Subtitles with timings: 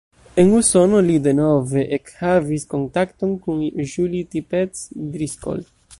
[0.43, 3.61] En Usono li denove ekhavis kontakton kun
[3.93, 5.67] Julie Tippetts-Driscoll.